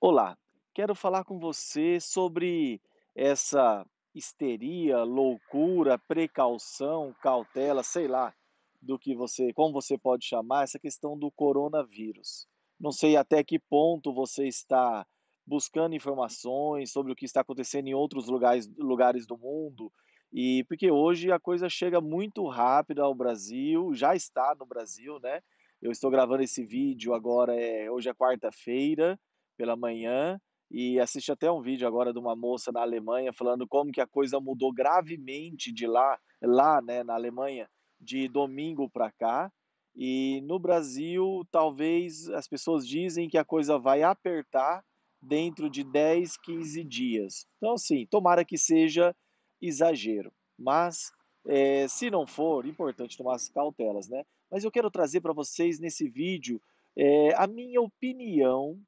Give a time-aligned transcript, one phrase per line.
[0.00, 0.36] Olá,
[0.74, 2.82] quero falar com você sobre
[3.14, 3.82] essa
[4.14, 8.34] histeria, loucura, precaução, cautela, sei lá,
[8.80, 12.46] do que você como você pode chamar, essa questão do coronavírus.
[12.78, 15.06] Não sei até que ponto você está
[15.46, 19.90] buscando informações sobre o que está acontecendo em outros lugares lugares do mundo,
[20.30, 25.40] e porque hoje a coisa chega muito rápido ao Brasil, já está no Brasil, né.
[25.80, 29.18] Eu estou gravando esse vídeo agora, eh, hoje é quarta-feira,
[29.56, 30.38] pela manhã,
[30.70, 34.06] e assisti até um vídeo agora de uma moça na Alemanha falando como que a
[34.06, 37.68] coisa mudou gravemente de lá lá, né, na Alemanha,
[38.00, 39.50] de domingo para cá,
[39.94, 44.84] e no Brasil talvez as pessoas dizem que a coisa vai apertar
[45.20, 47.46] dentro de 10, 15 dias.
[47.56, 49.14] Então assim, tomara que seja
[49.60, 51.10] exagero, mas,
[51.46, 54.22] eh, se não for, importante tomar as cautelas, né.
[54.50, 56.60] Mas eu quero trazer para vocês nesse vídeo,
[56.96, 58.78] eh, a minha opinião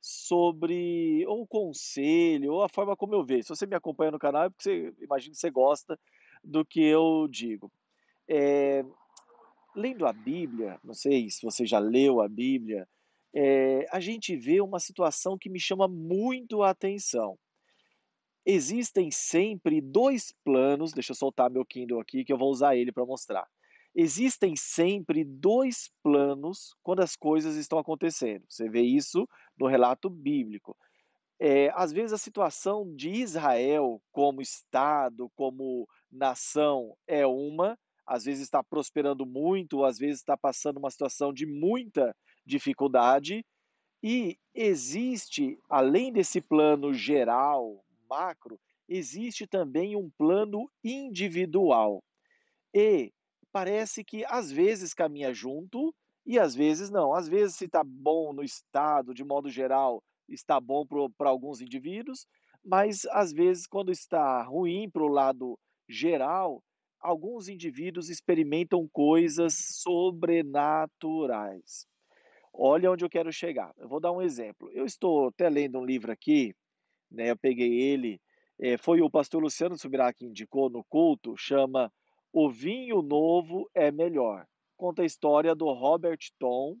[0.00, 3.44] sobre ou conselho, ou a forma como eu vejo.
[3.44, 5.98] Se você me acompanha no canal é porque você imagino que você gosta
[6.42, 7.72] do que eu digo.
[8.28, 8.84] Eh,
[9.76, 12.88] lendo a Bíblia, não sei se você já leu a Bíblia,
[13.34, 17.38] eh, a gente vê uma situação que me chama muito a atenção.
[18.46, 22.92] Existem sempre 2 planos deixa eu soltar meu Kindle aqui que eu vou usar ele
[22.92, 23.46] para mostrar.
[24.00, 30.76] Existem sempre 2 planos quando as coisas estão acontecendo, você vê isso no relato bíblico.
[31.40, 38.42] Eh, às vezes a situação de Israel como estado, como nação é uma, às vezes
[38.44, 42.14] está prosperando muito, às vezes está passando uma situação de muita
[42.46, 43.44] dificuldade,
[44.02, 52.04] e existe, além desse plano geral, macro, existe também um plano individual.
[52.74, 53.12] E
[53.52, 55.94] parece que às vezes caminha junto,
[56.28, 57.14] e às vezes não.
[57.14, 62.26] Às vezes se está bom no estado, de modo geral, está bom para alguns indivíduos,
[62.62, 65.58] mas às vezes quando está ruim para o lado
[65.88, 66.62] geral,
[67.00, 71.86] alguns indivíduos experimentam coisas sobrenaturais.
[72.52, 75.84] Olha onde eu quero chegar, eu vou dar um exemplo, eu estou até lendo um
[75.84, 76.54] livro aqui,
[77.10, 78.20] né, eu peguei ele,
[78.60, 81.90] eh, foi o pastor Luciano Subirá que indicou no culto, chama
[82.32, 84.46] O Vinho Novo é Melhor.
[84.76, 86.76] Conta a história do Robert Tom,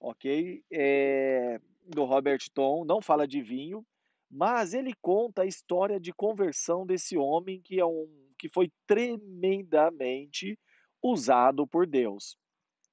[0.00, 3.84] ok, eh, do Robert Tom, não fala de vinho,
[4.30, 8.08] mas ele conta a história de conversão desse homem que é um
[8.38, 10.58] que foi tremendamente
[11.02, 12.36] usado por Deus.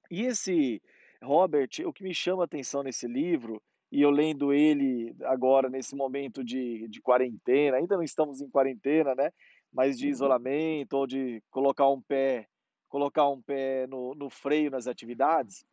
[0.09, 0.81] E esse
[1.21, 3.61] Robert, o que me chama atenção nesse livro,
[3.91, 9.13] e eu lendo ele agora nesse momento de de quarentena, ainda não estamos em quarentena,
[9.15, 9.31] né,
[9.73, 12.47] mas de isolamento ou de colocar um pé
[12.87, 15.65] colocar um pé no no freio nas atividades,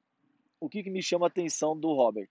[0.59, 2.31] o que que me chama atenção do Robert?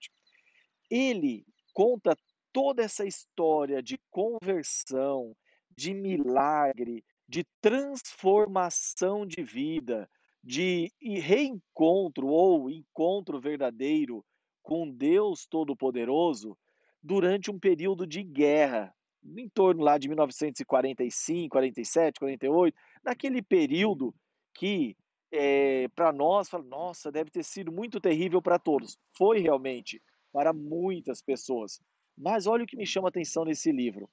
[0.90, 2.16] Ele conta
[2.52, 5.36] toda essa história de conversão,
[5.76, 10.10] de milagre, de transformação de vida,
[10.42, 14.24] de reencontro ou encontro verdadeiro
[14.62, 16.56] com Deus todo-poderoso,
[17.02, 18.94] durante um período de guerra,
[19.24, 24.14] em torno lá de 1945, 47, 48, naquele período
[24.54, 24.96] que,
[25.32, 28.96] eh, para nós fala: "Nossa, deve ter sido muito terrível para todos".
[29.16, 31.80] Foi realmente, para muitas pessoas.
[32.16, 34.08] Mas olha o que me chama atenção nesse livro.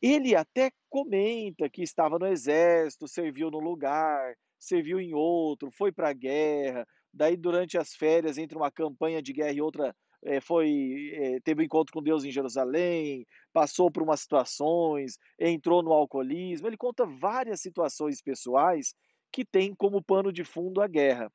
[0.00, 6.10] Ele até comenta que estava no exército, serviu num lugar, serviu em outro, foi para
[6.10, 9.94] a guerra, daí durante as férias entre uma campanha de guerra e outra,
[10.24, 15.82] eh, foi eh, teve um encontro com Deus em Jerusalém, passou por umas situações, entrou
[15.82, 18.94] no alcoolismo, ele conta várias situações pessoais
[19.32, 21.32] que têm como pano de fundo a guerra.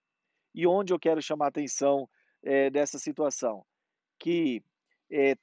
[0.56, 2.10] E onde eu quero chamar atenção,
[2.44, 3.66] eh, dessa situação?
[4.20, 4.64] Que,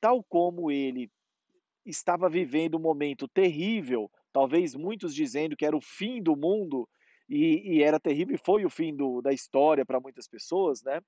[0.00, 1.10] tal como ele
[1.86, 6.88] estava vivendo um momento terrível, talvez muitos dizendo que era o fim do mundo,
[7.28, 11.00] e e era terrível e foi o fim do da história para muitas pessoas, né,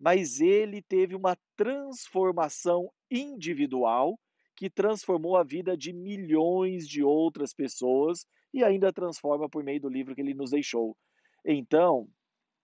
[0.00, 4.18] mas ele teve uma transformação individual,
[4.56, 9.88] que transformou a vida de milhões de outras pessoas, e ainda transforma por meio do
[9.88, 10.96] livro que ele nos deixou.
[11.44, 12.08] Então,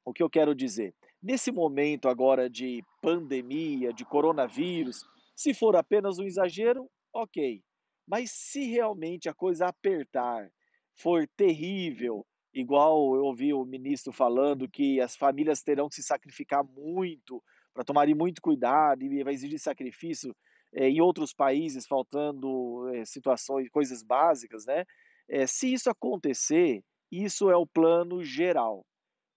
[0.05, 0.94] o que eu quero dizer?
[1.23, 5.05] Nesse momento agora de pandemia, de coronavírus,
[5.35, 7.62] se for apenas um exagero, ok,
[8.06, 10.49] mas se realmente a coisa apertar,
[10.94, 12.25] for terrível,
[12.56, 17.43] igual eu ouvi o ministro falando que as famílias terão que se sacrificar muito,
[17.75, 20.35] para tomarem muito cuidado e vai exigir sacrifício,
[20.73, 24.87] eh, em outros países faltando, eh, situações coisas básicas, né,
[25.29, 26.82] eh, se isso acontecer,
[27.12, 28.87] isso é o plano geral.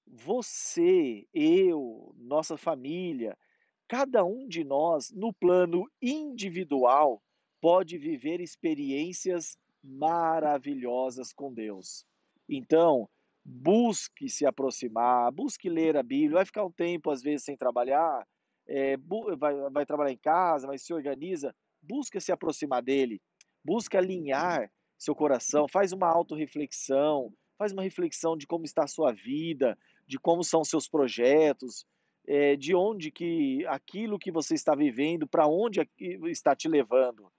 [0.08, 3.38] Você, eu, nossa família,
[3.88, 7.22] cada um de nós, no plano individual,
[7.62, 12.06] pode viver experiências maravilhosas com Deus.
[12.50, 13.08] Então,
[13.46, 18.28] busque se aproximar, busque ler a Bíblia, vai ficar um tempo, às vezes, sem trabalhar,
[18.68, 18.98] é,
[19.38, 23.22] vai, vai trabalhar em casa, mas se organiza, busca se aproximar dele,
[23.64, 29.12] busca alinhar seu coração, faz uma autorreflexão, faz uma reflexão de como está a sua
[29.14, 31.86] vida, de como são seus projetos,
[32.28, 35.88] é, de onde que aquilo que você está vivendo, para onde
[36.28, 37.32] está te levando.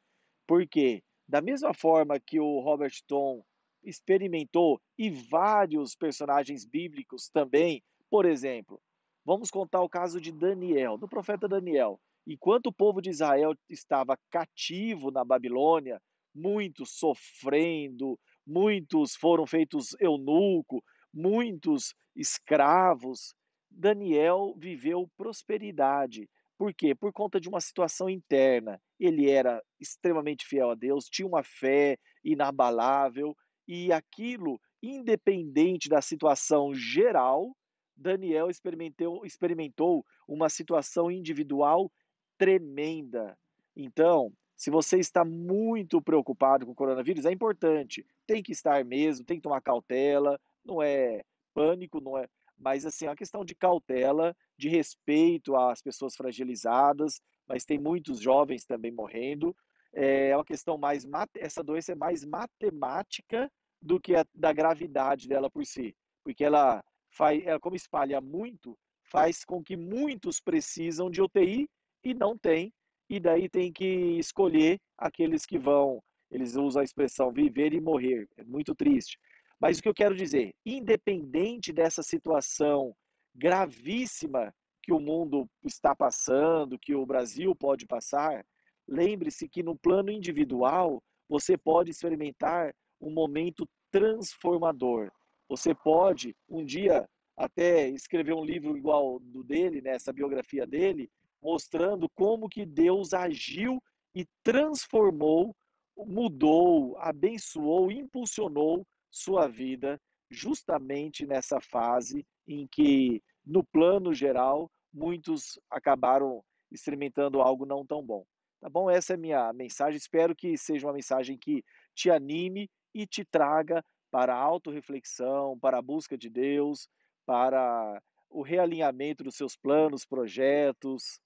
[0.47, 3.45] Porque, da mesma forma que o Robert Tom
[3.83, 8.81] experimentou e vários personagens bíblicos também, por exemplo,
[9.25, 12.01] vamos contar o caso de Daniel, do profeta Daniel.
[12.27, 16.01] Enquanto o povo de Israel estava cativo na Babilônia,
[16.35, 23.35] muitos sofrendo, muitos foram feitos eunuco, muitos escravos,
[23.71, 26.29] Daniel viveu prosperidade.
[26.59, 26.95] Por quê?
[26.95, 28.81] Por conta de uma situação interna.
[28.99, 33.35] Ele era extremamente fiel a Deus, tinha uma fé inabalável
[33.73, 37.57] e aquilo, independente da situação geral,
[37.97, 41.89] Daniel experimentou, experimentou uma situação individual
[42.37, 43.39] tremenda.
[43.77, 49.25] Então, se você está muito preocupado com o coronavírus, é importante, tem que estar mesmo,
[49.25, 51.23] tem que tomar cautela, não é
[51.55, 52.27] pânico, não é,
[52.59, 58.21] mas assim, é uma questão de cautela, de respeito às pessoas fragilizadas, mas tem muitos
[58.21, 59.55] jovens também morrendo.
[59.93, 61.07] É uma questão mais
[61.37, 63.49] essa doença é mais matemática
[63.81, 65.95] do que a da gravidade dela por si,
[66.25, 71.69] porque ela faz, ela como espalha muito, faz com que muitos precisam de UTI
[72.05, 72.73] e não tem,
[73.09, 76.01] e daí tem que escolher aqueles que vão,
[76.31, 78.29] eles usam a expressão viver e morrer.
[78.37, 79.19] É muito triste.
[79.61, 82.95] Mas o que eu quero dizer, independente dessa situação
[83.35, 88.45] gravíssima que o mundo está passando, que o Brasil pode passar,
[88.89, 95.11] lembre-se que no plano individual você pode experimentar um momento transformador.
[95.49, 101.11] Você pode um dia até escrever um livro igual do dele, né, biografia dele,
[101.43, 103.83] mostrando como que Deus agiu
[104.15, 105.57] e transformou,
[105.97, 110.01] mudou, abençoou, impulsionou sua vida
[110.31, 118.25] justamente nessa fase em que, no plano geral, muitos acabaram experimentando algo não tão bom.
[118.61, 118.91] Tá bom?
[118.91, 119.97] Essa é a minha mensagem.
[119.97, 121.65] Espero que seja uma mensagem que
[121.95, 126.89] te anime e te traga para a autorreflexão, para a busca de Deus,
[127.25, 131.21] para o realinhamento dos seus planos, projetos.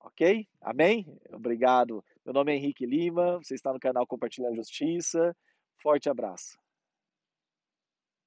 [0.00, 0.46] Ok?
[0.60, 1.06] Amém?
[1.30, 2.04] Obrigado.
[2.24, 5.34] Meu nome é Henrique Lima, você está no canal Compartilhando Justiça.
[5.80, 6.63] Forte abraço.